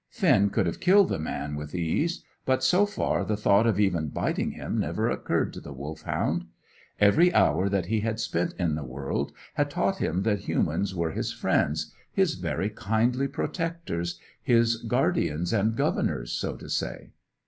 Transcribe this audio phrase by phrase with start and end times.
[0.09, 4.07] Finn could have killed the man with ease; but, so far, the thought of even
[4.07, 6.45] biting him never occurred to the Wolfhound.
[6.99, 11.11] Every hour that he had spent in the world had taught him that humans were
[11.11, 17.11] his friends, his very kindly protectors, his guardians and governors, so to say.